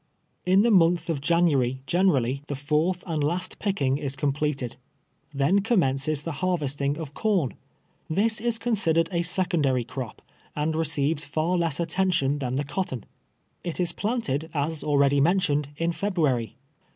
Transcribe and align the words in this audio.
In 0.47 0.63
the 0.63 0.71
month 0.71 1.11
of 1.11 1.21
January, 1.21 1.83
generally, 1.85 2.41
the 2.47 2.55
fourth 2.55 3.03
and 3.05 3.23
last 3.23 3.59
picking 3.59 3.99
is 3.99 4.15
completed. 4.15 4.75
Then 5.31 5.59
commences 5.59 6.23
the 6.23 6.31
har 6.41 6.57
vesting 6.57 6.97
of 6.97 7.13
corn. 7.13 7.53
This 8.09 8.41
is 8.41 8.57
considered 8.57 9.09
a 9.11 9.21
secondary 9.21 9.83
crop, 9.83 10.23
and 10.55 10.75
receives 10.75 11.23
far 11.25 11.55
less 11.55 11.79
attention 11.79 12.39
than 12.39 12.55
the 12.55 12.63
cotton. 12.63 13.05
It 13.63 13.79
is 13.79 13.91
planted, 13.91 14.49
as 14.55 14.83
already 14.83 15.21
mentioned, 15.21 15.69
in 15.77 15.91
February. 15.91 16.55